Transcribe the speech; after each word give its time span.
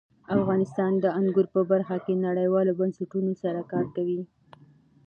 افغانستان 0.37 0.91
د 0.99 1.05
انګور 1.19 1.47
په 1.55 1.61
برخه 1.71 1.97
کې 2.05 2.21
نړیوالو 2.27 2.77
بنسټونو 2.79 3.31
سره 3.43 3.59
کار 3.71 3.85
کوي. 3.95 4.21